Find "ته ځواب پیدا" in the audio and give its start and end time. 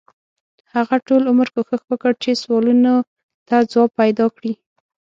3.47-4.25